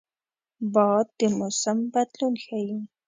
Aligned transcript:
باد 0.73 1.07
د 1.19 1.21
موسم 1.37 1.77
بدلون 1.93 2.33
ښيي 2.43 2.77